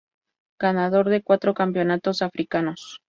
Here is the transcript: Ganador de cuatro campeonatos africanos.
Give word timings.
Ganador 0.57 1.09
de 1.09 1.21
cuatro 1.21 1.53
campeonatos 1.53 2.23
africanos. 2.23 2.99